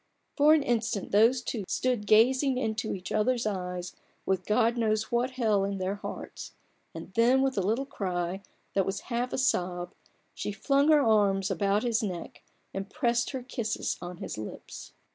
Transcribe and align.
For 0.35 0.55
an 0.55 0.63
instant 0.63 1.11
those 1.11 1.43
two 1.43 1.63
stood 1.67 2.07
gazing 2.07 2.57
into 2.57 2.95
each 2.95 3.11
other's 3.11 3.45
eyes 3.45 3.95
with 4.25 4.47
God 4.47 4.73
34 4.73 4.73
A 4.73 4.73
BOOK 4.73 4.73
OF 4.73 4.79
BARGAINS. 4.79 4.89
knows 4.89 5.11
what 5.11 5.29
hell 5.31 5.63
in 5.63 5.77
their 5.77 5.95
hearts, 5.97 6.53
and 6.95 7.13
then, 7.13 7.41
with 7.43 7.55
a 7.55 7.61
little 7.61 7.85
cry, 7.85 8.41
that 8.73 8.87
was 8.87 9.01
half 9.11 9.31
a 9.31 9.37
sob, 9.37 9.93
she 10.33 10.51
flung 10.51 10.87
her 10.87 11.01
arms 11.03 11.51
about 11.51 11.83
his 11.83 12.01
neck, 12.01 12.41
and 12.73 12.89
pressed 12.89 13.29
her 13.29 13.43
kisses 13.43 13.99
on 14.01 14.17
his 14.17 14.39
lips. 14.39 14.93